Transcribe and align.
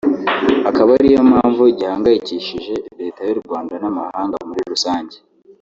akaba 0.69 0.89
ari 0.97 1.07
yo 1.15 1.21
mpamvu 1.31 1.63
gihangayikishije 1.77 2.73
Leta 2.99 3.21
y’u 3.27 3.39
Rwanda 3.41 3.73
n’amahanga 3.81 4.35
muri 4.49 4.61
rusange 4.71 5.17